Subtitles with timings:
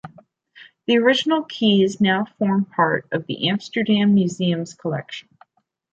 [0.87, 5.29] The original keys now form part of the Amsterdam Museum’s collection.